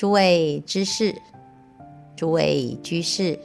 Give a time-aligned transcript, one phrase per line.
[0.00, 1.14] 诸位知识，
[2.16, 3.38] 诸位居士，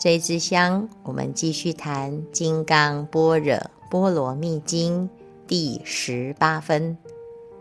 [0.00, 3.58] 这一支香，我们继续谈《金刚般若
[3.90, 5.08] 波罗蜜经》
[5.48, 6.96] 第十八分，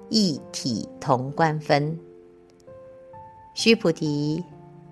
[0.10, 2.00] 一体同观分。
[3.56, 4.44] 须菩提，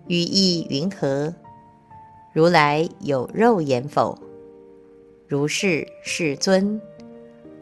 [0.07, 1.31] 于意云何？
[2.33, 4.17] 如来有肉眼否？
[5.27, 6.81] 如是，世尊。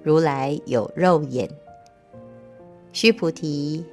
[0.02, 1.50] 如来有肉眼。
[2.94, 3.84] 须菩提，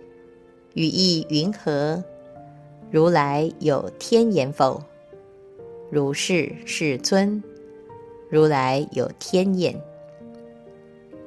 [0.74, 2.02] 于意云何？
[2.90, 4.82] 如来有天眼否？
[5.90, 7.42] 如是，世尊。
[8.30, 9.78] 如来有天眼。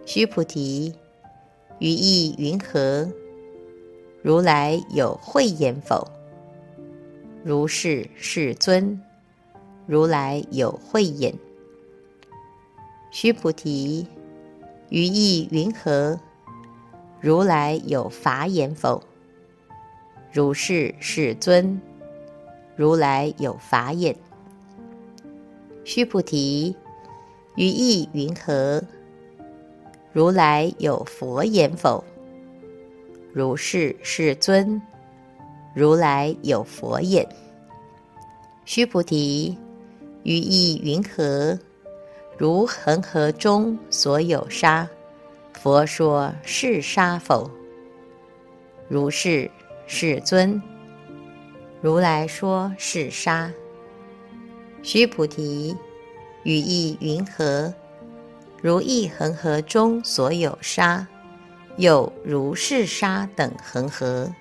[0.05, 0.93] 须菩提，
[1.77, 3.07] 于意云何？
[4.23, 6.07] 如来有慧眼否？
[7.43, 8.99] 如是，世尊。
[9.85, 11.35] 如来有慧眼。
[13.11, 14.07] 须菩提，
[14.89, 16.19] 于意云何？
[17.21, 19.03] 如来有法眼否？
[20.35, 21.79] 如是，世尊。
[22.75, 24.13] 如来有法眼。
[25.85, 26.75] 须菩提，
[27.55, 28.83] 于意云何？
[30.11, 32.03] 如来有佛眼否？
[33.31, 34.81] 如是，世尊，
[35.73, 37.25] 如来有佛眼。
[38.65, 39.57] 须菩提，
[40.23, 41.57] 于意云何？
[42.37, 44.85] 如恒河中所有沙，
[45.53, 47.49] 佛说是沙否？
[48.89, 49.49] 如是，
[49.87, 50.61] 世尊，
[51.81, 53.51] 如来说是沙。
[54.81, 55.75] 须菩提，
[56.43, 57.73] 于意云何？
[58.61, 61.07] 如一恒河中所有沙。
[61.77, 64.31] 有如是沙等恒河，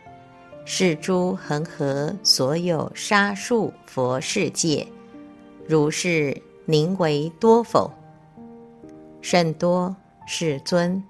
[0.65, 4.87] 是诸恒河所有沙数佛世界，
[5.67, 7.92] 如是名为多否？
[9.20, 11.03] 甚多，世尊。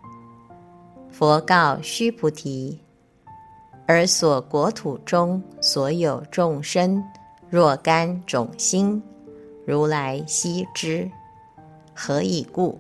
[1.11, 2.81] 佛告须菩提：
[3.87, 7.03] 而所国土中所有众生，
[7.51, 9.03] 若干种心，
[9.67, 11.11] 如来悉知。
[11.95, 12.79] 何以故？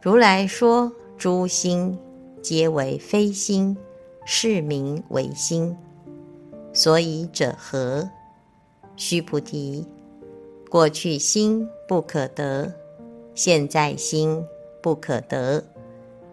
[0.00, 1.98] 如来说诸心。
[2.42, 3.76] 皆为非心，
[4.24, 5.76] 是名为心。
[6.72, 8.10] 所以者何？
[8.96, 9.86] 须菩提，
[10.68, 12.74] 过去心不可得，
[13.32, 14.44] 现在心
[14.82, 15.62] 不可得，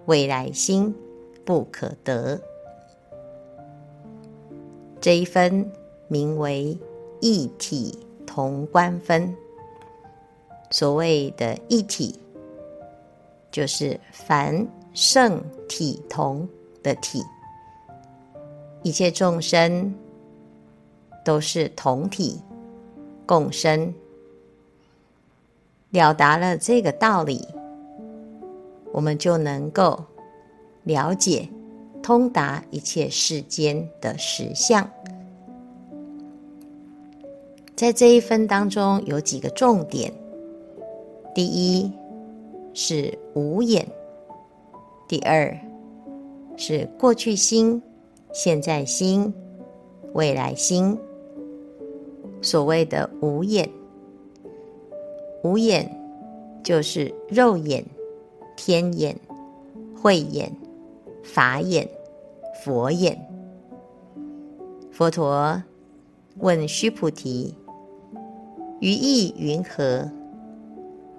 [0.07, 0.95] 未来心
[1.45, 2.41] 不可得。
[5.01, 5.69] 这一分
[6.07, 6.77] 名为
[7.19, 9.35] 一体同观分。
[10.71, 12.19] 所谓的一体，
[13.51, 14.67] 就是凡。
[14.91, 16.49] 圣体同
[16.83, 17.23] 的体，
[18.81, 19.93] 一切众生
[21.23, 22.41] 都是同体
[23.25, 23.93] 共生。
[25.91, 27.47] 了达了这个道理，
[28.91, 30.03] 我们就能够
[30.83, 31.47] 了解
[32.01, 34.89] 通达一切世间的实相。
[37.75, 40.13] 在这一分当中有几个重点：
[41.33, 41.91] 第一
[42.73, 43.87] 是无眼。
[45.07, 45.57] 第二
[46.55, 47.81] 是过去心、
[48.31, 49.33] 现在心、
[50.13, 50.97] 未来心。
[52.41, 53.69] 所谓的无眼，
[55.43, 55.89] 无眼
[56.63, 57.83] 就是肉眼、
[58.55, 59.15] 天眼、
[59.99, 60.55] 慧眼、
[61.33, 61.87] 法眼、
[62.63, 63.19] 佛眼。
[64.91, 65.61] 佛陀
[66.37, 67.55] 问须菩提
[68.81, 70.09] ：“于意云何？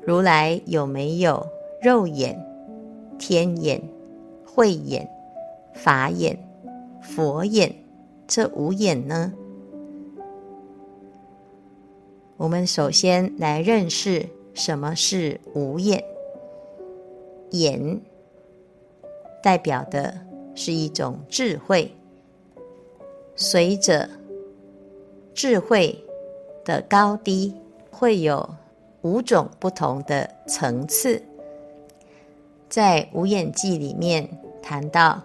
[0.04, 1.46] 如来有没有
[1.80, 2.38] 肉眼？”
[3.18, 3.80] 天眼、
[4.44, 5.08] 慧眼、
[5.74, 6.36] 法眼、
[7.02, 7.74] 佛眼，
[8.26, 9.32] 这五眼呢？
[12.36, 16.02] 我们首先来认识什么是五眼。
[17.50, 18.00] 眼
[19.42, 20.14] 代表的
[20.54, 21.90] 是一种智慧，
[23.34, 24.08] 随着
[25.34, 25.96] 智慧
[26.64, 27.54] 的高低，
[27.90, 28.48] 会有
[29.02, 31.22] 五种不同的层次。
[32.68, 34.28] 在《无眼记》里面
[34.62, 35.20] 谈到，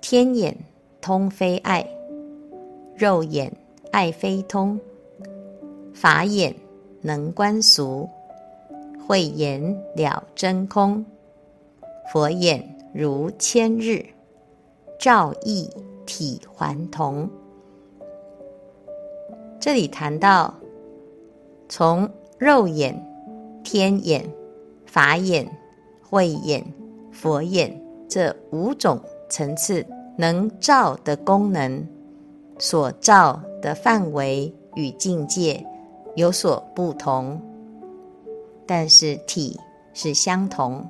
[0.00, 0.56] 天眼
[1.00, 1.86] 通非爱，
[2.96, 3.52] 肉眼
[3.90, 4.80] 爱非通，
[5.92, 6.54] 法眼
[7.00, 8.08] 能观俗，
[9.06, 9.62] 慧眼
[9.94, 11.04] 了真空，
[12.12, 14.04] 佛眼如千日，
[14.98, 15.68] 照一
[16.06, 17.28] 体还同。
[19.60, 20.54] 这里谈到，
[21.68, 22.08] 从
[22.38, 22.94] 肉眼、
[23.62, 24.24] 天眼、
[24.86, 25.46] 法眼。
[26.04, 26.62] 慧眼、
[27.10, 27.74] 佛眼
[28.06, 29.00] 这五种
[29.30, 29.82] 层次
[30.18, 31.88] 能照的功能，
[32.58, 35.66] 所照的范围与境界
[36.14, 37.40] 有所不同，
[38.66, 39.58] 但是体
[39.94, 40.86] 是相同，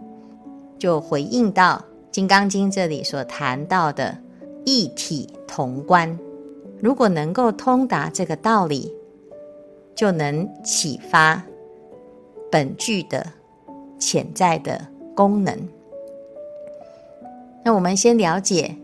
[0.76, 1.76] 就回应到
[2.12, 4.18] 《金刚经》这里所谈到的
[4.66, 6.18] 一体同观。
[6.78, 8.92] 如果能够通达这个道理，
[9.94, 11.42] 就能启发
[12.50, 13.26] 本具的
[13.98, 14.86] 潜在的
[15.16, 15.56] 功能。
[17.64, 18.76] 那我们先了解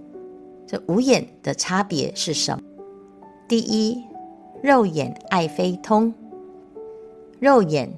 [0.66, 2.62] 这五眼的差别是什么？
[3.46, 4.02] 第一，
[4.62, 6.14] 肉眼爱非通。
[7.40, 7.90] 肉眼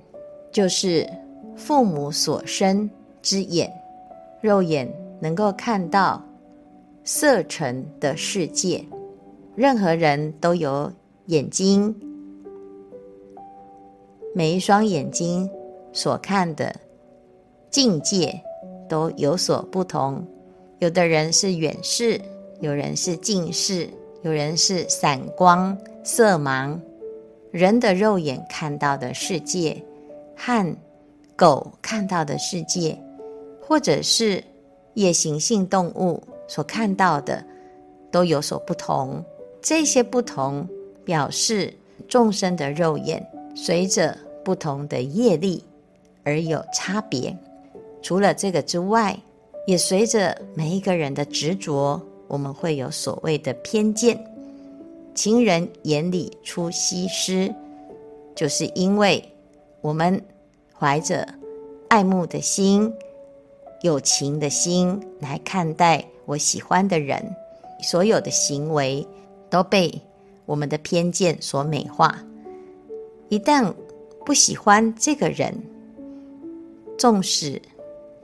[0.51, 1.09] 就是
[1.55, 2.91] 父母所生
[3.23, 3.73] 之眼，
[4.41, 6.23] 肉眼能够看到
[7.05, 8.85] 色尘的世界。
[9.55, 10.91] 任何人都有
[11.27, 11.95] 眼睛，
[14.35, 15.49] 每一双眼睛
[15.93, 16.75] 所看的
[17.69, 18.41] 境界
[18.89, 20.25] 都有所不同。
[20.79, 22.19] 有的人是远视，
[22.61, 23.89] 有人是近视，
[24.23, 26.79] 有人是散光、色盲。
[27.51, 29.77] 人的肉眼看到的世界，
[30.37, 30.77] 和
[31.37, 32.97] 狗看到的世界，
[33.61, 34.43] 或者是
[34.95, 37.45] 夜行性动物所看到的，
[38.11, 39.25] 都有所不同。
[39.63, 40.67] 这些不同
[41.05, 41.73] 表示
[42.09, 45.63] 众生的肉眼随着不同的业力
[46.25, 47.37] 而有差别。
[48.03, 49.19] 除了这个之外，
[49.67, 54.19] 也随着每一个人的执着，我们会有所谓的偏见。
[55.15, 57.55] 情人眼里出西施，
[58.35, 59.23] 就是因为
[59.83, 60.21] 我们
[60.73, 61.29] 怀着
[61.89, 62.91] 爱慕的心、
[63.83, 67.35] 有情的心来看待我喜欢的人，
[67.83, 69.07] 所有的行为。
[69.51, 70.01] 都被
[70.47, 72.17] 我们的偏见所美化。
[73.29, 73.75] 一旦
[74.25, 75.53] 不喜欢这个人，
[76.97, 77.61] 纵使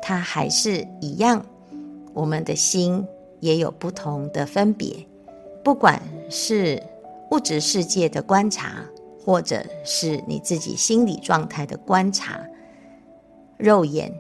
[0.01, 1.45] 他还是一样，
[2.15, 3.05] 我们的心
[3.41, 5.05] 也有不同的分别。
[5.65, 6.01] 不管
[6.31, 6.81] 是
[7.33, 8.85] 物质世界的观察，
[9.25, 12.41] 或者是你自己心理状态的观察，
[13.57, 14.15] 肉眼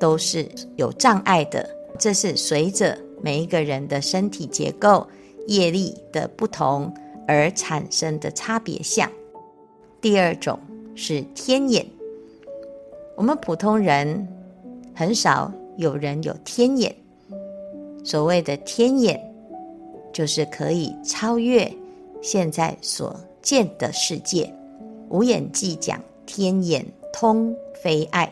[0.00, 1.68] 都是有障碍的。
[1.96, 5.06] 这是随着每一个人的身体结构。
[5.46, 6.94] 业力的不同
[7.26, 9.10] 而产生的差别相。
[10.00, 10.56] 第二种
[10.94, 11.84] 是天眼，
[13.16, 14.28] 我们普通人
[14.94, 16.94] 很少有人有天眼。
[18.04, 19.20] 所谓的天眼，
[20.12, 21.68] 就是可以超越
[22.22, 24.54] 现在所见的世界。
[25.08, 28.30] 无眼即讲天眼通非碍，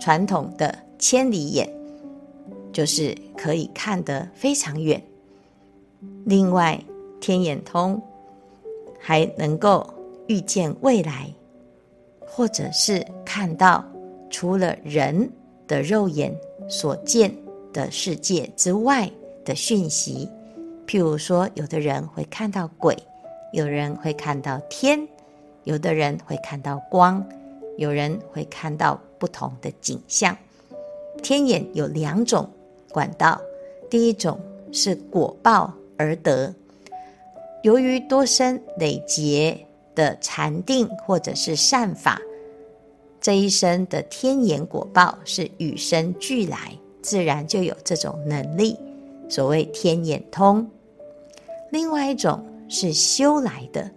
[0.00, 1.68] 传统的千里眼
[2.72, 5.02] 就是可以看得非常远。
[6.24, 6.82] 另外，
[7.20, 8.00] 天眼通
[9.00, 9.88] 还能够
[10.26, 11.32] 预见未来，
[12.26, 13.84] 或者是看到
[14.30, 15.30] 除了人
[15.66, 16.34] 的肉眼
[16.68, 17.34] 所见
[17.72, 19.10] 的世界之外
[19.44, 20.28] 的讯息。
[20.86, 22.96] 譬如说，有的人会看到鬼，
[23.52, 25.08] 有人会看到天，
[25.64, 27.24] 有的人会看到光，
[27.76, 30.36] 有人会看到不同的景象。
[31.22, 32.48] 天眼有两种
[32.90, 33.40] 管道，
[33.90, 34.40] 第一种
[34.72, 35.72] 是果报。
[35.98, 36.54] 而得，
[37.62, 42.20] 由于多生累劫的禅定或者是善法，
[43.18, 48.76] 这一生的天眼果报是与生俱来，自然就有这种能力，
[49.26, 50.70] 所谓天眼通。
[51.70, 53.90] 另外一种是修来的，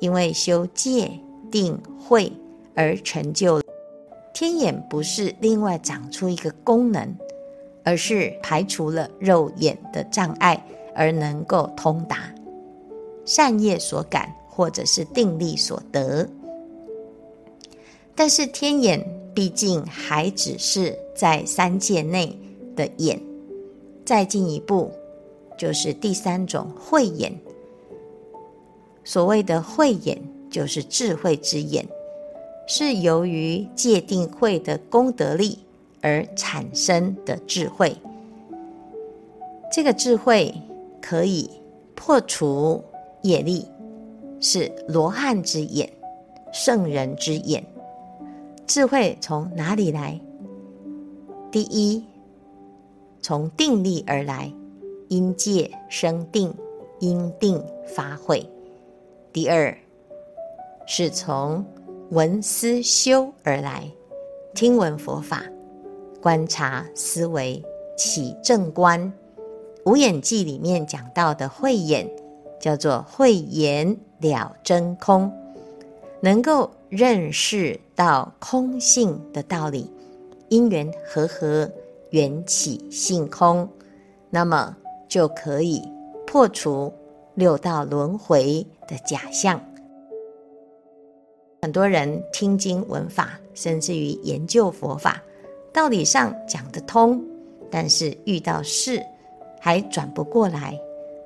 [0.00, 1.08] 因为修戒
[1.52, 2.32] 定慧
[2.74, 3.63] 而成就。
[4.34, 7.16] 天眼不是另外长出一个功能，
[7.82, 10.62] 而是排除了肉眼的障碍。
[10.96, 12.32] 而能够通达
[13.24, 16.30] 善业所感，或者是定力所得。
[18.14, 22.38] 但是天眼毕竟还只是在三界内
[22.76, 23.20] 的眼，
[24.04, 24.88] 再进一步
[25.58, 27.36] 就是第三种慧眼。
[29.02, 31.84] 所谓的慧眼，就是智慧之眼，
[32.66, 35.58] 是由于戒定慧的功德力
[36.00, 37.96] 而产生的智慧。
[39.72, 40.54] 这个智慧。
[41.06, 41.50] 可以
[41.94, 42.82] 破除
[43.20, 43.66] 业力，
[44.40, 45.86] 是罗汉之眼，
[46.50, 47.62] 圣人之眼。
[48.66, 50.18] 智慧从哪里来？
[51.52, 52.02] 第一，
[53.20, 54.50] 从定力而来，
[55.08, 56.54] 因戒生定，
[57.00, 58.48] 因定发慧。
[59.30, 59.76] 第二，
[60.86, 61.62] 是从
[62.14, 63.90] 闻思修而来，
[64.54, 65.42] 听闻佛法，
[66.22, 67.60] 观察思维，
[67.96, 69.12] 起正观。
[69.84, 72.08] 无眼记里面讲到的慧眼，
[72.60, 75.28] 叫做慧眼了真空，
[76.20, 79.90] 能够认识到空性的道理，
[80.50, 81.68] 因缘和合，
[82.10, 83.68] 缘起性空，
[84.30, 84.76] 那么
[85.08, 85.82] 就可以
[86.24, 86.92] 破除
[87.34, 89.60] 六道轮回的假象。
[91.64, 95.22] 很多人听经闻法，甚至于研究佛法，
[95.72, 97.24] 道理上讲得通，
[97.70, 99.02] 但是遇到事。
[99.58, 100.78] 还转不过来，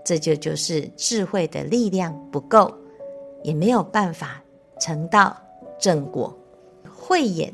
[0.04, 2.73] 这就就是智慧的力量不够，
[3.42, 4.40] 也没有办法
[4.78, 5.37] 成道
[5.76, 6.33] 正果。
[6.88, 7.52] 慧眼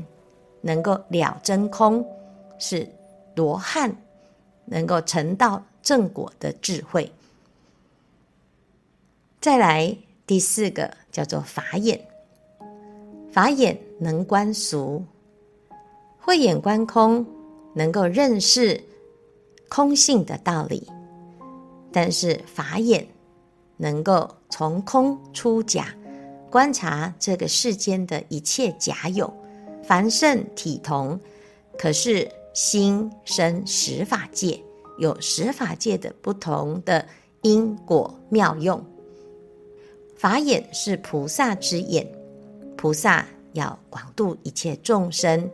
[0.61, 2.07] 能够了真空，
[2.59, 2.87] 是
[3.35, 3.91] 罗汉
[4.67, 7.11] 能够成道正果的智慧。
[9.41, 11.99] 再来第四个叫做法眼，
[13.35, 15.05] 法眼能观俗，
[16.21, 17.27] 慧眼观空，
[17.75, 18.81] 能够认识
[19.69, 20.87] 空性的道理。
[21.91, 23.05] 但是法眼
[23.77, 25.93] 能够从空出假，
[26.49, 29.29] 观察这个世间的一切假有，
[29.83, 31.19] 凡圣体同，
[31.77, 34.63] 可是心生十法界，
[34.97, 37.05] 有十法界的不同的
[37.43, 38.81] 因果妙用。
[40.15, 42.09] 法眼是菩萨之眼，
[42.85, 43.25] 菩萨
[43.55, 45.49] 要广度一切众生，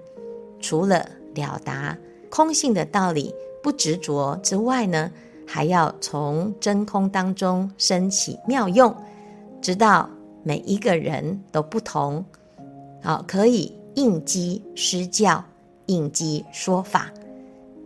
[0.59, 1.97] 除了了达
[2.29, 3.33] 空性的道理，
[3.63, 5.09] 不执着之外呢，
[5.47, 8.93] 还要从真空当中生起妙用，
[9.63, 10.11] 知道
[10.43, 12.25] 每一个人都不同，
[13.01, 15.45] 好，可以应机施教，
[15.87, 17.13] 应机说法，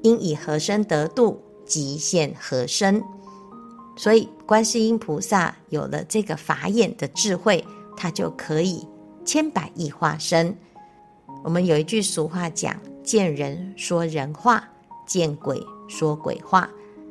[0.04, 3.04] 应以何身得度，即现何身。
[3.94, 7.62] 所以，观世音菩萨有了这个法眼的智慧，
[7.94, 8.88] 他就可以
[9.24, 10.56] 千百亿化身。
[11.42, 14.68] 我们有一句俗话讲：“见人说人话，
[15.06, 16.68] 见鬼说鬼话。”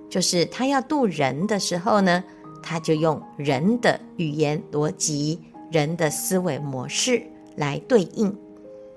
[0.09, 2.23] 就是他要度人的时候呢，
[2.61, 5.39] 他就用人的语言逻辑、
[5.71, 7.21] 人的思维模式
[7.55, 8.31] 来对应；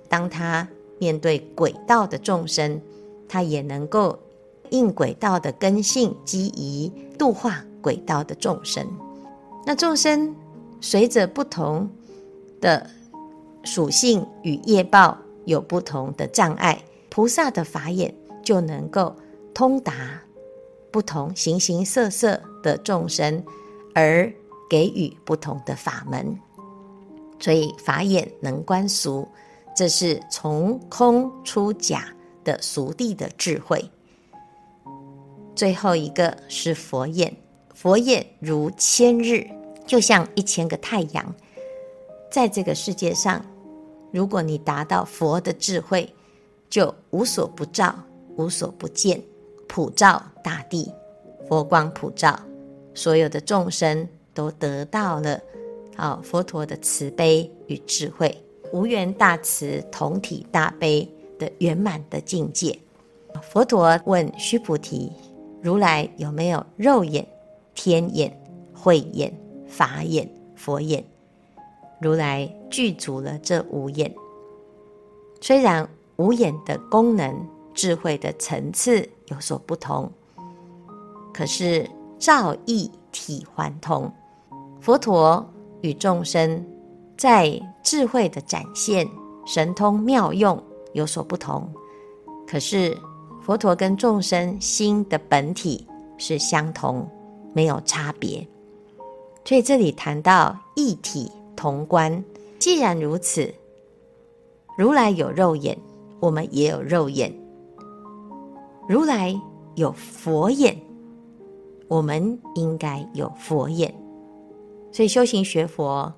[0.09, 0.69] 当他
[0.99, 2.81] 面对鬼道的众生，
[3.29, 4.19] 他也能够
[4.71, 7.65] 应鬼道的根性机宜度化。
[7.83, 8.85] 轨道的众生，
[9.65, 10.35] 那众生
[10.81, 11.89] 随着不同
[12.61, 12.91] 的
[13.67, 16.81] 属性与业报有不同的障碍，
[17.11, 19.15] 菩萨的法眼就能够
[19.53, 20.23] 通达
[20.91, 23.45] 不同形形色色的众生，
[23.93, 24.33] 而
[24.71, 26.39] 给予不同的法门。
[27.39, 29.29] 所以法眼能观俗，
[29.75, 32.09] 这是从空出假
[32.45, 33.85] 的俗谛的智慧。
[35.55, 37.37] 最后一个是佛眼。
[37.75, 39.47] 佛眼如千日，
[39.87, 41.35] 就像一千个太阳，
[42.31, 43.45] 在这个世界上，
[44.13, 46.13] 如果你达到佛的智慧，
[46.69, 47.95] 就无所不照，
[48.37, 49.23] 无所不见，
[49.69, 50.91] 普照大地，
[51.49, 52.39] 佛光普照，
[52.95, 55.41] 所有的众生都得到了
[55.97, 58.37] 啊佛陀的慈悲与智慧，
[58.73, 61.09] 无缘大慈，同体大悲
[61.39, 62.79] 的圆满的境界。
[63.43, 65.13] 佛陀问须菩提：
[65.63, 67.27] 如来有没有肉眼？
[67.75, 68.35] 天眼、
[68.73, 69.31] 慧眼、
[69.69, 71.05] 法眼、佛眼，
[72.07, 74.15] 如来具足了这五眼。
[75.41, 77.45] 虽然五眼的功能、
[77.75, 80.09] 智慧的层次有所不同，
[81.35, 84.13] 可是照异体还同。
[84.81, 85.45] 佛陀
[85.81, 86.65] 与众生
[87.19, 89.09] 在智慧的展现、
[89.45, 91.69] 神通妙用有所不同，
[92.47, 92.97] 可是
[93.43, 95.85] 佛陀跟众生心的本体
[96.17, 97.05] 是相同。
[97.53, 98.47] 没有差别，
[99.43, 101.33] 所以这里谈到一体
[101.67, 102.25] 同观。
[102.61, 103.53] 既然如此，
[104.79, 105.77] 如来有肉眼，
[106.21, 107.33] 我们也有肉眼；
[108.89, 109.35] 如来
[109.75, 110.81] 有佛眼，
[111.89, 113.93] 我们应该有佛眼。
[114.93, 116.15] 所以修行学佛，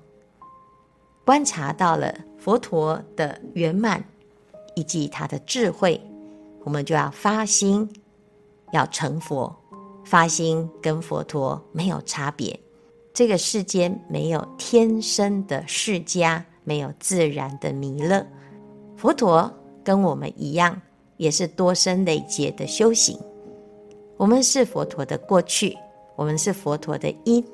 [1.25, 4.03] 观察到了佛陀的圆满
[4.75, 5.99] 以及他的智慧，
[6.63, 7.91] 我们就要发心
[8.71, 9.55] 要成佛。
[10.05, 12.59] 发心跟佛陀没有差别，
[13.19, 18.25] 这个世间没有天生的世家，没有自然的弥勒。
[18.95, 20.81] 佛陀跟我们一样，
[21.17, 23.19] 也是多生累劫的修行。
[24.15, 25.77] 我们是佛陀的过去，
[26.15, 27.45] 我们是佛陀的因，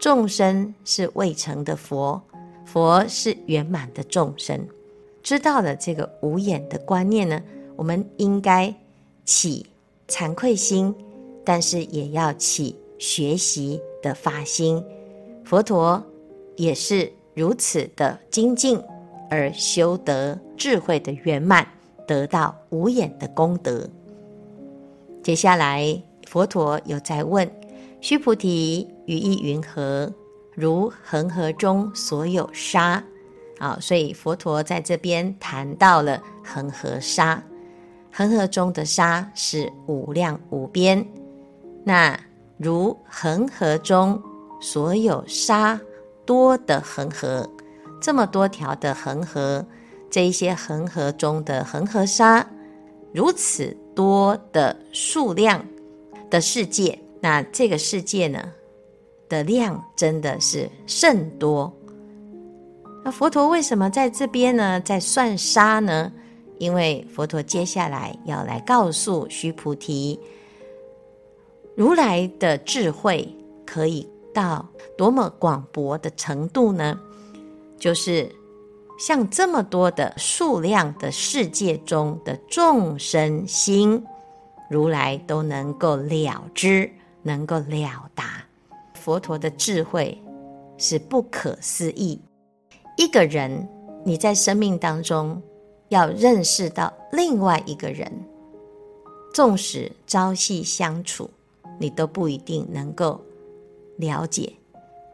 [0.00, 2.18] 众生是未成的佛，
[2.64, 4.66] 佛是圆满的众生。
[5.22, 7.38] 知道了这个无眼的观念呢，
[7.76, 8.74] 我们应该
[9.26, 9.66] 起
[10.08, 10.94] 惭愧心。
[11.44, 14.82] 但是也要起学习的发心，
[15.52, 16.02] 佛陀
[16.56, 18.82] 也是如此的精进
[19.28, 21.68] 而修得智慧的圆满，
[22.06, 23.86] 得到无眼的功德。
[25.22, 27.46] 接下来，佛陀又在问
[28.00, 30.10] 须菩提：“于意云何？
[30.54, 33.04] 如恒河中所有沙。”
[33.60, 37.44] 啊，所以佛陀在这边谈到了恒河沙，
[38.10, 41.06] 恒河中的沙是无量无边。
[41.84, 42.18] 那
[42.56, 44.18] 如恒河中
[44.62, 45.78] 所有沙
[46.24, 47.50] 多的恒河，
[48.00, 49.66] 这么多条的恒河，
[50.08, 52.46] 这一些恒河中的恒河沙，
[53.12, 55.66] 如此多的数量
[56.30, 58.40] 的世界，那这个世界呢，
[59.28, 61.70] 的量真的是甚多。
[63.04, 64.80] 那佛陀为什么在这边呢？
[64.80, 66.12] 在算沙呢？
[66.58, 70.20] 因为佛陀接下来要来告诉须菩提，
[71.74, 76.98] 如来的智慧可以到多么广博的程度呢？
[77.78, 78.30] 就是
[78.98, 84.04] 像这么多的数量的世界中的众生心，
[84.70, 86.90] 如来都能够了知，
[87.22, 88.44] 能够了达。
[88.94, 90.16] 佛陀的智慧
[90.78, 92.20] 是不可思议。
[92.96, 93.68] 一个人，
[94.04, 95.42] 你在生命当中
[95.88, 98.12] 要认识到另外一个人，
[99.34, 101.28] 纵使朝夕相处，
[101.80, 103.20] 你都不一定能够
[103.96, 104.52] 了解。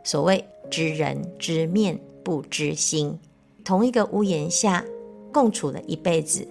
[0.05, 3.19] 所谓知人知面不知心，
[3.65, 4.85] 同一个屋檐下
[5.33, 6.47] 共处了一辈子，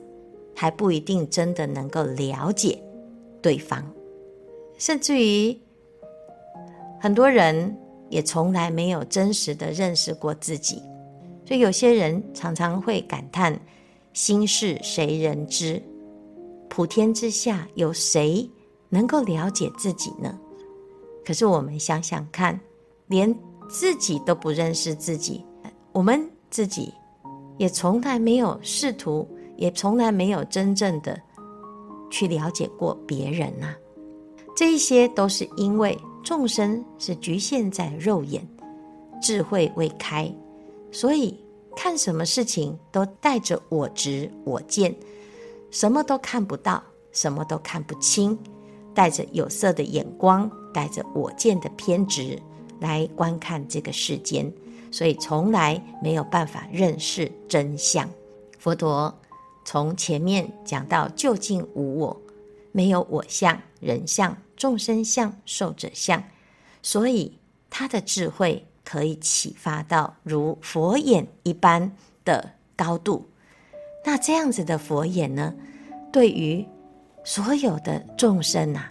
[0.56, 2.80] 还不一定真的能够了解
[3.42, 3.84] 对方，
[4.78, 5.58] 甚至于
[7.00, 7.76] 很多人
[8.10, 10.82] 也从来没有真实的认识过自己。
[11.46, 13.60] 所以有些人常常会感叹
[14.14, 15.82] ：“心事谁人知？
[16.70, 18.48] 普天之下有谁
[18.90, 20.38] 能够了解自己呢？”
[21.28, 22.58] 可是我们想想看，
[23.08, 25.44] 连自己都不认识自己，
[25.92, 26.94] 我们自己
[27.58, 31.20] 也从来没有试图，也从来没有真正的
[32.10, 33.76] 去了解过别人呐。
[34.56, 38.48] 这一些都是因为众生是局限在肉眼，
[39.22, 40.34] 智慧未开。
[40.94, 41.38] 所以
[41.76, 44.96] 看什么事情都带着我执我见，
[45.72, 46.82] 什么都看不到，
[47.12, 48.40] 什么都看不清，
[48.98, 52.42] 带着有色的眼光，带着我见的偏执
[52.80, 54.52] 来观看这个世间，
[54.92, 58.10] 所以从来没有办法认识真相。
[58.58, 59.16] 佛陀
[59.64, 62.22] 从前面讲到究竟无我，
[62.72, 66.24] 没有我相、人相、众生相、寿者相，
[66.82, 67.38] 所以
[67.70, 68.66] 他的智慧。
[68.90, 71.92] 可以启发到如佛眼一般
[72.24, 73.28] 的高度，
[74.06, 75.54] 那这样子的佛眼呢，
[76.10, 76.66] 对于
[77.28, 78.90] 所有的众生啊，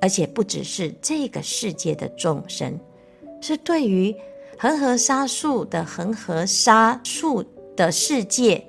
[0.00, 2.78] 而且不只是这个世界的众生，
[3.40, 4.14] 是对于
[4.56, 8.64] 恒河沙数的恒河沙数的世界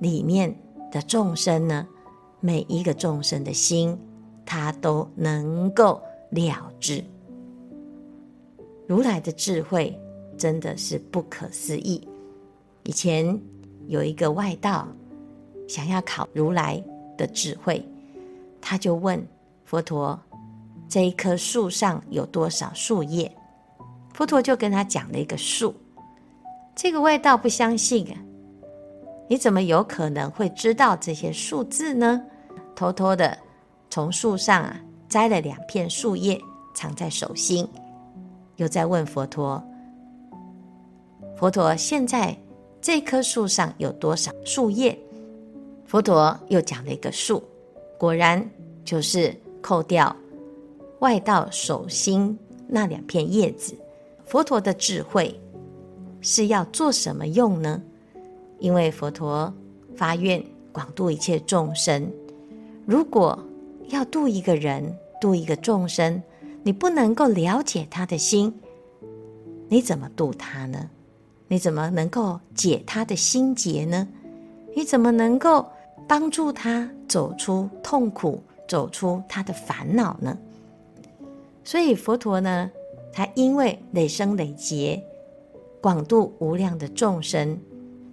[0.00, 0.56] 里面
[0.90, 1.86] 的众生呢，
[2.40, 3.94] 每一个众生的心，
[4.46, 7.04] 他都能够了知。
[8.86, 9.94] 如来的智慧
[10.38, 12.08] 真的是不可思议。
[12.84, 13.38] 以前
[13.86, 14.88] 有一个外道
[15.68, 16.82] 想要考如来
[17.18, 17.86] 的智慧，
[18.66, 19.22] 他就问
[19.66, 20.18] 佛陀
[20.88, 23.30] ：“这一棵树上有多少树叶？”
[24.14, 25.74] 佛陀就跟他讲了一个数。
[26.74, 28.16] 这个外道不相信啊，
[29.28, 32.24] 你怎么有可能会知道这些数字呢？
[32.74, 33.36] 偷偷的
[33.90, 36.40] 从树上啊摘了两片树叶，
[36.74, 37.68] 藏在手心。
[38.56, 39.62] 又在问佛陀
[41.36, 42.34] ：“佛陀，现在
[42.80, 44.98] 这棵树上有多少树叶？”
[45.84, 47.44] 佛陀又讲了一个数，
[47.98, 48.48] 果然
[48.84, 50.14] 就是扣掉
[51.00, 53.74] 外道手心那两片叶子。
[54.26, 55.38] 佛陀的智慧
[56.20, 57.82] 是要做什么用呢？
[58.58, 59.52] 因为佛陀
[59.96, 60.42] 发愿
[60.72, 62.10] 广度一切众生，
[62.86, 63.38] 如果
[63.88, 66.22] 要度一个人，度一个众生。
[66.66, 68.50] 你不能够了解他的心，
[69.68, 70.88] 你怎么度他呢？
[71.46, 74.08] 你怎么能够解他的心结呢？
[74.74, 75.66] 你怎么能够
[76.08, 80.36] 帮助他走出痛苦，走出他的烦恼呢？
[81.64, 82.70] 所以佛陀呢，
[83.12, 85.02] 他因为累生累劫，
[85.80, 87.58] 广度无量的众生，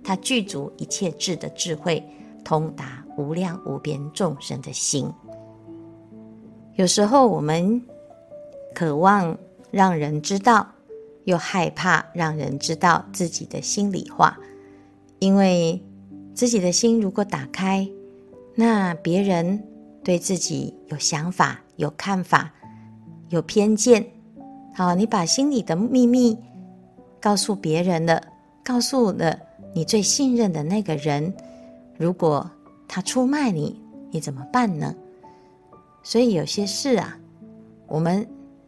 [0.04, 2.04] 他具足一切智的智慧，
[2.44, 5.12] 通达无量无边众生的心。
[6.76, 7.82] 有时候我们。
[8.74, 9.38] 渴望
[9.70, 10.66] 让人知道，
[11.26, 14.40] 又害怕让人知道自己的心里话，
[15.20, 15.84] 因为
[16.34, 17.86] 自己的心如果打开，
[18.56, 19.62] 那别人
[20.04, 22.52] 对自己有想法、有看法、
[23.30, 24.06] 有偏见。
[24.74, 26.38] 好，你把心里的秘密
[27.20, 28.22] 告诉别人了，
[28.64, 29.40] 告诉了
[29.74, 31.34] 你最信任的那个人，
[31.98, 32.50] 如果
[32.88, 34.96] 他出卖你，你怎么办呢？
[36.04, 37.18] 所以有些事啊，
[37.88, 38.28] 我们。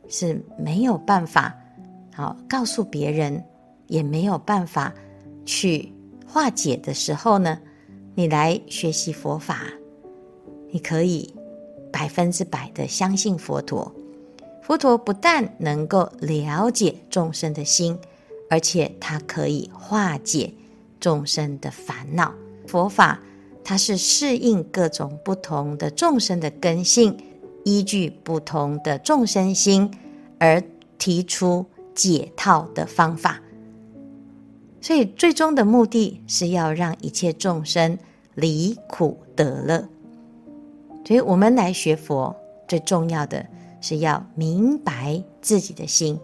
[0.09, 1.55] 是没有办法
[2.13, 3.41] 好告诉别人，
[3.87, 4.93] 也没有办法
[5.45, 5.91] 去
[6.27, 7.57] 化解的时候呢，
[8.13, 9.63] 你来学习佛法，
[10.73, 11.33] 你可以
[11.91, 13.93] 百分之百的相信佛陀。
[14.63, 17.97] 佛陀不但能够了解众生的心，
[18.49, 20.51] 而且他可以化解
[20.99, 22.33] 众生的烦恼。
[22.65, 23.21] 佛法
[23.63, 27.15] 它是适应各种不同的众生的根性。
[27.65, 29.89] 依据不同的众生心
[30.37, 30.61] 而
[30.97, 33.41] 提出解套的方法。
[34.81, 37.97] 所以，最终的目的是要让一切众生
[38.35, 39.87] 离苦得乐。
[41.05, 42.35] 所以我们来学佛，
[42.67, 43.45] 最重要的
[43.81, 46.19] 是要明白自己的心。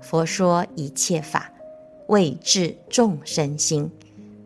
[0.00, 1.52] 佛说一切法，
[2.06, 3.90] 为治众生心。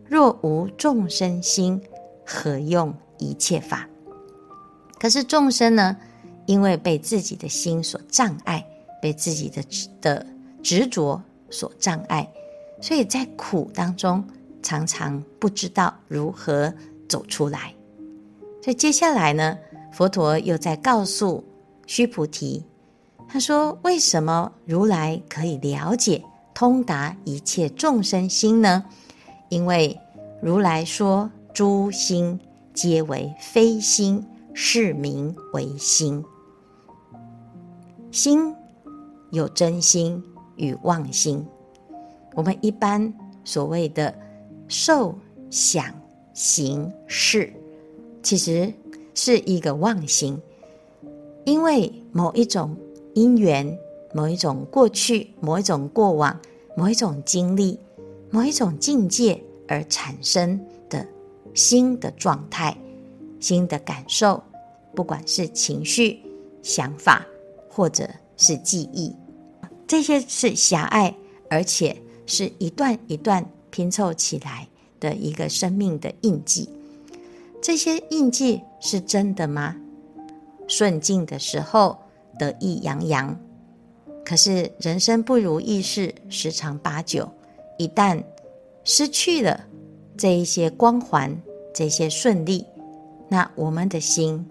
[0.08, 1.80] 若无众生心，
[2.24, 3.88] 何用一切法？
[4.98, 5.96] 可是众生呢，
[6.46, 8.66] 因为被自己的心所障碍，
[9.02, 9.62] 被自己的
[10.00, 10.26] 的
[10.62, 11.20] 执着
[11.50, 12.28] 所障碍，
[12.80, 14.24] 所以在苦当中
[14.62, 16.72] 常常不知道如何
[17.08, 17.74] 走出来。
[18.62, 19.58] 所以接下来呢，
[19.94, 21.44] 佛陀又在告诉
[21.87, 22.64] 须菩提，
[23.28, 26.20] 他说：“为什么如来可以了解
[26.52, 28.85] 通达一切众生心呢？
[29.50, 29.96] 因为
[30.42, 32.40] 如来说诸心
[32.72, 36.24] 皆为非心，是名为心。
[38.11, 38.52] 心
[39.30, 40.20] 有真心
[40.57, 41.46] 与妄心。
[42.35, 44.12] 我们一般所谓的
[44.66, 45.16] 受
[45.50, 45.87] 想
[46.33, 47.52] 行识，
[48.24, 48.74] 其实。”
[49.14, 50.38] 是一个妄心，
[51.44, 52.77] 因为某一种
[53.14, 53.79] 因缘、
[54.12, 56.38] 某一种过去、某一种过往、
[56.77, 57.79] 某一种经历、
[58.31, 61.07] 某一种境界而产生的
[61.55, 62.77] 新的状态、
[63.38, 64.42] 新的感受，
[64.94, 66.18] 不管是情绪、
[66.62, 67.24] 想法，
[67.70, 69.14] 或者是记忆，
[69.87, 71.14] 这些是狭隘，
[71.48, 71.96] 而且
[72.27, 74.66] 是一段一段拼凑起来
[74.98, 76.68] 的一个生命的印记。
[77.62, 79.74] 这些印记是真的吗？
[80.68, 81.98] 顺境的时候
[82.38, 83.34] 得意洋洋，
[84.26, 87.26] 可是人生不如意事十常八九。
[87.78, 88.22] 一旦
[88.84, 89.58] 失去了
[90.18, 91.34] 这一些光环，
[91.74, 92.66] 这些顺利，
[93.26, 94.46] 那我们的心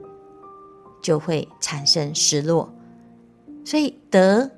[1.03, 2.67] 就会产生失落。
[3.63, 4.49] 所以得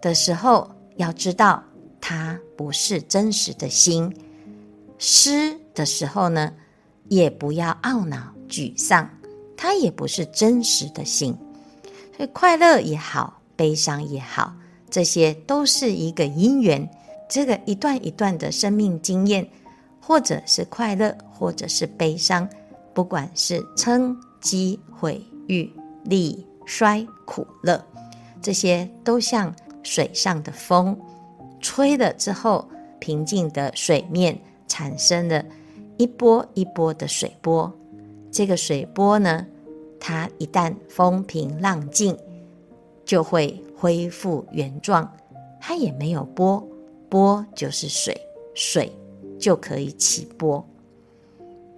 [0.00, 1.62] 的时候要知道，
[2.00, 4.10] 它不是真实的心；
[4.98, 6.52] 失的时候呢，
[7.12, 9.06] 也不要懊恼、沮丧，
[9.54, 11.36] 它也不是真实的心。
[12.16, 14.54] 所以快乐也好，悲伤也好，
[14.88, 16.88] 这些都是一个因缘。
[17.28, 19.46] 这个一段一段的生命经验，
[20.00, 22.48] 或者是快乐，或者是悲伤，
[22.94, 25.70] 不管是称、讥、毁、誉、
[26.04, 27.84] 利、衰、苦、乐，
[28.40, 30.98] 这些都像水上的风，
[31.60, 32.66] 吹了之后，
[32.98, 35.44] 平静的水面产生了。
[35.96, 37.72] 一波一波的水波，
[38.30, 39.46] 这个水波呢，
[40.00, 42.16] 它一旦风平浪静，
[43.04, 45.10] 就会恢复原状。
[45.60, 46.66] 它也没有波，
[47.08, 48.20] 波就是水，
[48.54, 48.90] 水
[49.38, 50.64] 就可以起波。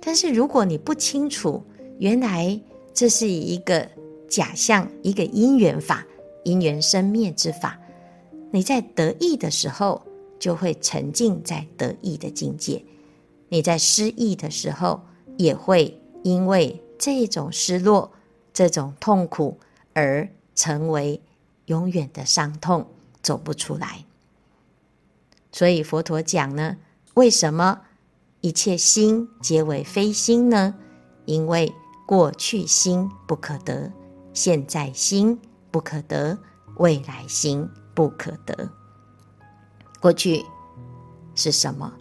[0.00, 1.62] 但是如果你不清楚，
[1.98, 2.58] 原来
[2.94, 3.86] 这是一个
[4.28, 6.06] 假象，一个因缘法，
[6.44, 7.78] 因缘生灭之法。
[8.50, 10.00] 你在得意的时候，
[10.38, 12.82] 就会沉浸在得意的境界。
[13.54, 15.02] 你在失意的时候，
[15.38, 18.10] 也会因为这种失落、
[18.52, 19.60] 这种痛苦
[19.92, 21.22] 而成为
[21.66, 22.88] 永远的伤痛，
[23.22, 24.06] 走不出来。
[25.52, 26.78] 所以佛陀讲呢，
[27.14, 27.82] 为什么
[28.40, 30.74] 一切心皆为非心呢？
[31.24, 31.72] 因为
[32.08, 33.92] 过去心不可得，
[34.32, 35.40] 现在心
[35.70, 36.36] 不可得，
[36.78, 38.68] 未来心不可得。
[40.00, 40.44] 过去
[41.36, 41.94] 是什么？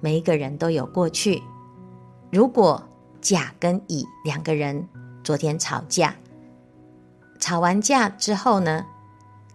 [0.00, 1.42] 每一个人都有过去。
[2.30, 2.82] 如果
[3.20, 4.88] 甲跟乙两个人
[5.22, 6.14] 昨天吵架，
[7.38, 8.84] 吵完架之后呢，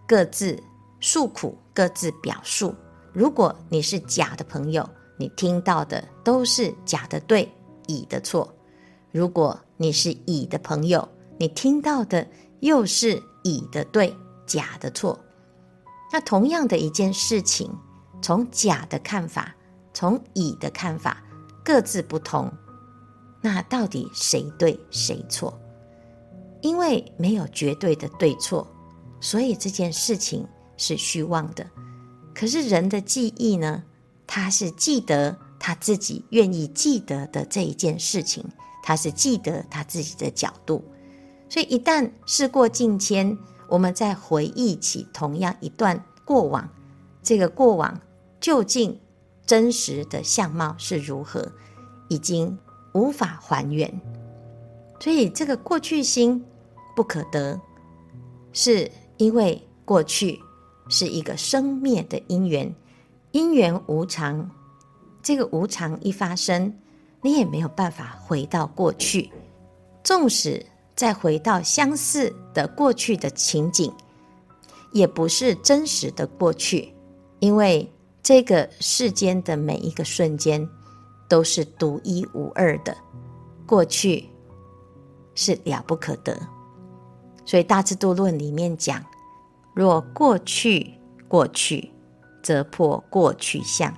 [0.06, 0.62] 各自
[1.00, 2.74] 诉苦，各自表述。
[3.12, 7.50] 如果你是甲的朋友，你听到的都是甲的对，
[7.86, 8.46] 乙的错；
[9.10, 12.24] 如果你是乙的朋友，你听到的
[12.60, 14.14] 又是乙的对，
[14.46, 15.18] 甲的错。
[16.12, 17.74] 那同样的一件事情，
[18.22, 19.55] 从甲的看法。
[19.96, 21.24] 从乙的看法
[21.64, 22.52] 各自不同，
[23.40, 25.58] 那到底谁对谁错？
[26.60, 28.68] 因为没有绝对的对错，
[29.22, 31.66] 所以这件事情是虚妄的。
[32.34, 33.82] 可是人的记忆呢？
[34.26, 38.44] 他是记得他自己愿意记得的这一件事情，
[38.82, 40.84] 他是记得他自己的角度。
[41.48, 43.34] 所以一旦事过境迁，
[43.66, 46.68] 我们再回忆起同样一段过往，
[47.22, 47.98] 这个过往
[48.38, 49.00] 究竟？
[49.46, 51.50] 真实的相貌是如何，
[52.08, 52.58] 已经
[52.92, 54.00] 无法还原。
[54.98, 56.44] 所以这个过去心
[56.96, 57.60] 不可得，
[58.52, 60.40] 是因为过去
[60.88, 62.74] 是一个生灭的因缘，
[63.30, 64.50] 因缘无常。
[65.22, 66.72] 这个无常一发生，
[67.20, 69.30] 你也没有办法回到过去。
[70.02, 73.92] 纵使再回到相似的过去的情景，
[74.92, 76.94] 也不是真实的过去，
[77.40, 77.92] 因为
[78.26, 80.68] 这个世间的每一个瞬间
[81.28, 82.92] 都是独一无二的，
[83.64, 84.28] 过去
[85.36, 86.36] 是了不可得。
[87.44, 89.00] 所以《大智度论》里面讲：
[89.74, 90.94] 若过去
[91.28, 91.88] 过去，
[92.42, 93.92] 则破过去相；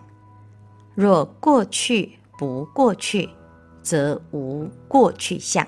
[0.94, 3.30] 若过去不过去，
[3.82, 5.66] 则无过去相。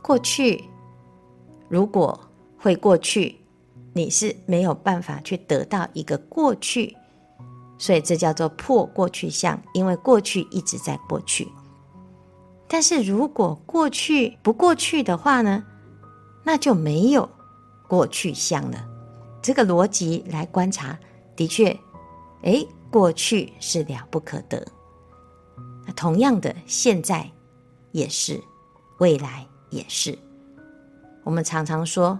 [0.00, 0.64] 过去
[1.68, 2.18] 如果
[2.56, 3.36] 会过去，
[3.92, 6.96] 你是没有办法去得到一个过去，
[7.82, 11.50] 所以这叫做破过去相，因为过去一直在过去。
[12.68, 15.64] 但是如果过去不过去的话呢，
[16.44, 17.28] 那就没有
[17.88, 18.86] 过去相了。
[19.42, 20.96] 这个逻辑来观察，
[21.34, 21.76] 的确，
[22.42, 24.64] 诶，过去是了不可得。
[25.84, 27.28] 那同样的，现在
[27.90, 28.40] 也是，
[29.00, 30.16] 未来也是。
[31.24, 32.16] 我们常常说，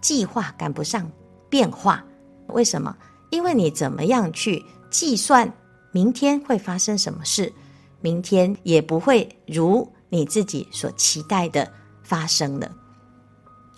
[0.00, 1.06] 计划赶不上
[1.50, 2.02] 变化，
[2.46, 2.96] 为什么？
[3.30, 5.52] 因为你怎么样去计算
[5.92, 7.52] 明天会发生什么事，
[8.00, 12.70] 明天也不会如你自己所期待的发生了。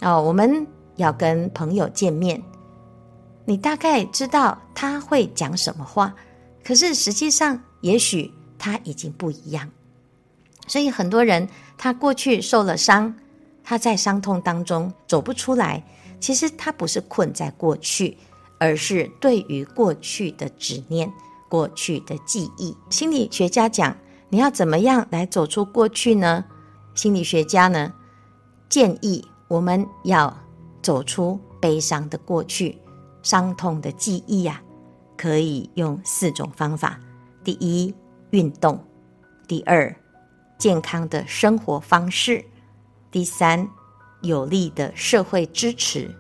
[0.01, 2.43] 哦，我们要跟朋友见面，
[3.45, 6.15] 你大概知道他会讲什么话，
[6.65, 9.71] 可是实际上也许他已经不一样。
[10.67, 13.15] 所以很多人他过去受了伤，
[13.63, 15.83] 他在伤痛当中走不出来。
[16.21, 18.17] 其实他不是困在过去，
[18.63, 21.13] 而是对于过去的执念、
[21.49, 22.77] 过去的记忆。
[22.91, 23.97] 心理学家讲，
[24.29, 26.45] 你要怎么样来走出过去呢？
[26.95, 27.93] 心理学家呢，
[28.69, 30.33] 建议我们要
[30.81, 32.79] 走出悲伤的过去、
[33.21, 34.63] 伤痛的记忆呀、
[35.17, 37.01] 可以用四种方法：
[37.43, 37.93] 第一，
[38.31, 38.77] 运动；
[39.49, 39.93] 第二，
[40.57, 42.45] 健康的生活方式；
[43.11, 43.69] 第三，
[44.21, 46.15] 有力的社会支持，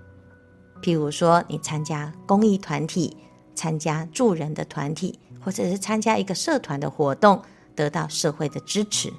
[0.82, 3.16] 譬如说你参加公益团体、
[3.54, 7.40] 参加助人的团体，或者是参加一个社团的活动，
[7.76, 9.12] 得到社会的支持。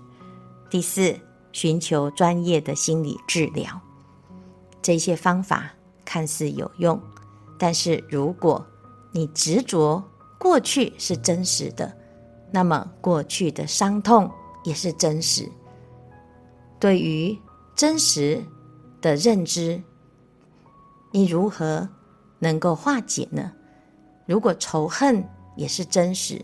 [0.69, 1.17] 第四，
[1.51, 3.79] 寻求专业的心理治疗。
[4.81, 5.71] 这些方法
[6.03, 6.99] 看似有用，
[7.57, 8.65] 但是如果
[9.13, 10.03] 你执着
[10.37, 11.95] 过去是真实的，
[12.51, 14.29] 那么过去的伤痛
[14.65, 15.49] 也是真实。
[16.79, 17.37] 对于
[17.75, 18.43] 真实
[18.99, 19.81] 的认知，
[21.13, 21.87] 你如何
[22.39, 23.51] 能够化解呢？
[24.25, 25.23] 如果仇恨
[25.55, 26.43] 也是真实，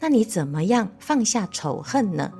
[0.00, 2.32] 那你怎么样放下仇恨呢？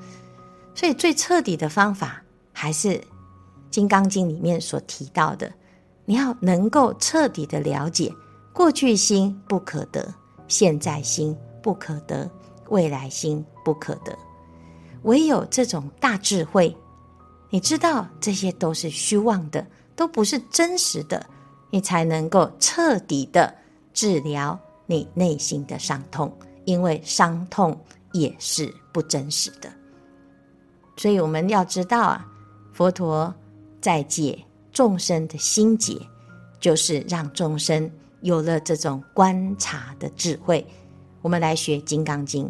[0.74, 2.88] 所以最彻底的方法还是
[3.70, 5.52] 《金刚经》里面所提到的，
[6.06, 8.10] 你要能够彻底的了解：
[8.54, 10.14] 过去心不可得，
[10.48, 12.30] 现在心不可得，
[12.70, 14.16] 未来心不可得。
[15.02, 16.74] 唯有这种大智慧。
[17.48, 21.24] 你知道这些都是虚妄的，都不是真实的，
[21.70, 23.54] 你才能够彻底的
[23.92, 26.32] 治疗你内心的伤痛，
[26.64, 27.78] 因为伤痛
[28.12, 29.70] 也是不真实的。
[30.96, 32.26] 所以我们要知道啊，
[32.72, 33.34] 佛陀
[33.80, 36.00] 在解众生的心结，
[36.60, 37.90] 就是让众生
[38.22, 40.66] 有了这种观察的智慧。
[41.22, 42.48] 我们来学《金刚经》，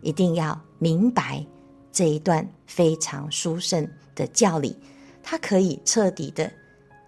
[0.00, 1.44] 一定要明白
[1.92, 4.76] 这一段非常殊胜的教理，
[5.22, 6.50] 它可以彻底的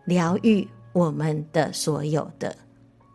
[0.05, 0.67] 疗愈
[0.97, 2.57] 我们的所有的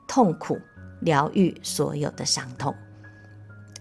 [0.08, 0.56] 痛苦，
[1.00, 2.76] 疗愈所有的伤痛，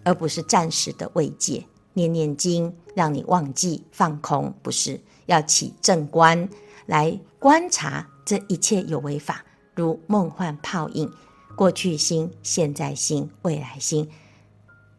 [0.02, 1.62] 而不是暂时的慰藉。
[1.92, 6.48] 念念经让你忘记放空，不是要起正观
[6.86, 11.12] 来观察这一切有为法，如梦幻泡影，
[11.54, 14.08] 过去心、现在心、未来心，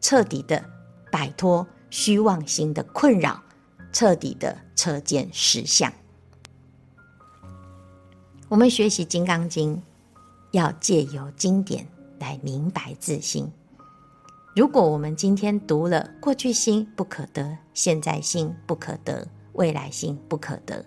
[0.00, 0.64] 彻底的
[1.10, 3.42] 摆脱虚妄心的困扰。
[3.90, 5.92] 彻底的彻见实相。
[8.52, 9.74] 我们学习《金刚经》，
[10.50, 11.88] 要借由经典
[12.18, 13.50] 来明白自心。
[14.54, 20.84] 如果我们今天读了“过去心不可得，现在心不可得，未来心不可得”，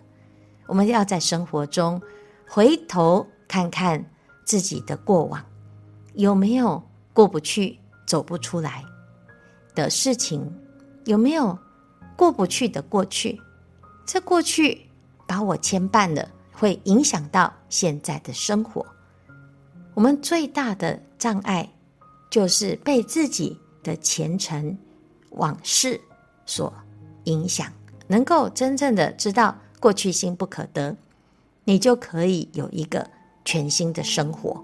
[0.69, 1.99] 我们要在生活中
[2.47, 4.05] 回头看看
[4.43, 5.43] 自己的过往，
[6.13, 8.85] 有没有过不去、走不出来
[9.73, 10.53] 的事情？
[11.05, 11.57] 有没有？
[12.15, 13.41] 过不去的过去，
[14.05, 14.87] 这过去
[15.25, 18.85] 把我牵绊了，会影响到现在的生活。
[19.93, 21.69] 我们最大的障碍，
[22.29, 24.77] 就是被自己的前尘
[25.31, 25.99] 往事
[26.45, 26.73] 所
[27.25, 27.71] 影响。
[28.07, 30.95] 能够真正的知道过去心不可得，
[31.63, 33.09] 你就可以有一个
[33.43, 34.63] 全新的生活。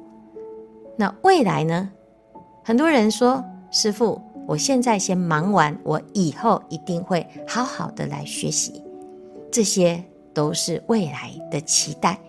[0.97, 1.91] 那未来呢？
[2.63, 4.21] 很多人说，师父。
[4.47, 8.83] 我现在先忙完，我以后一定会好好的来学习。
[9.51, 12.19] 这些都是未来的期待，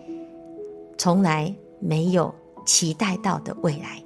[0.97, 2.33] 从来没有
[2.65, 4.03] 期待到的未来。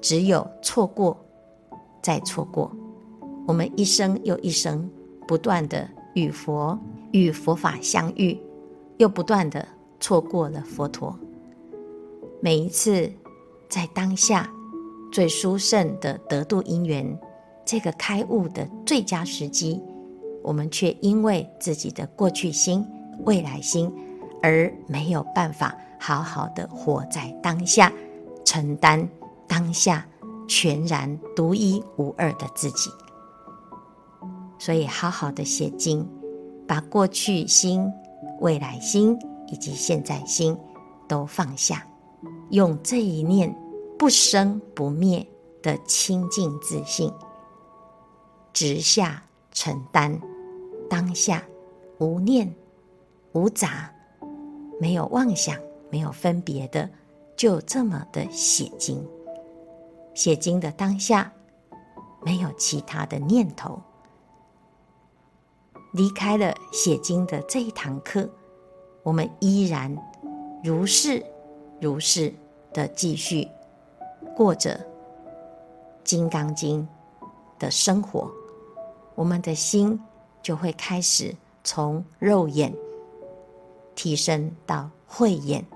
[0.00, 1.16] 只有错过，
[2.00, 2.70] 再错过。
[3.46, 4.88] 我们一生又一生，
[5.26, 6.78] 不断的与佛
[7.12, 8.38] 与佛法相遇，
[8.98, 9.66] 又不断的
[9.98, 11.18] 错过了佛陀。
[12.40, 13.10] 每一次
[13.68, 14.48] 在当下
[15.10, 17.18] 最殊胜的得度因缘，
[17.64, 19.80] 这个开悟的最佳时机，
[20.44, 22.86] 我们却因为自己的过去心、
[23.24, 23.92] 未来心，
[24.42, 27.92] 而没有办法好好的活在当下，
[28.44, 29.08] 承担
[29.46, 30.06] 当下
[30.46, 32.90] 全然独一无二的自己。
[34.58, 36.08] 所以，好好的写经，
[36.66, 37.92] 把过去心、
[38.40, 40.56] 未来心以及现在心
[41.06, 41.86] 都放下，
[42.50, 43.54] 用这一念
[43.98, 45.26] 不生不灭
[45.62, 47.12] 的清净自信，
[48.52, 50.20] 直下承担
[50.90, 51.42] 当下
[51.98, 52.52] 无念
[53.38, 53.88] 无杂，
[54.80, 55.56] 没有妄想，
[55.90, 56.90] 没有分别的，
[57.36, 59.06] 就这么的写经。
[60.12, 61.32] 写经的当下，
[62.20, 63.80] 没有其他的念头。
[65.92, 68.28] 离开了写经的这一堂课，
[69.04, 69.96] 我们依然
[70.64, 71.24] 如是
[71.80, 72.34] 如是
[72.72, 73.46] 的继续
[74.36, 74.74] 过着
[76.02, 76.86] 《金刚经》
[77.56, 78.28] 的生活，
[79.14, 80.00] 我们的心
[80.42, 82.74] 就会开始从肉眼
[83.98, 85.66] 提升到慧眼，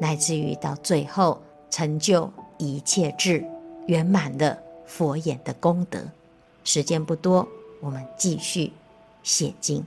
[0.00, 3.46] 乃至于到最后成就一切智
[3.86, 6.00] 圆满的佛眼的功德。
[6.64, 7.46] 时间不多，
[7.80, 8.72] 我们继续。
[9.22, 9.82] 写经，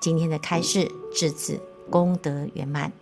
[0.00, 1.58] 今天的开示至此
[1.90, 2.92] 功德圆满。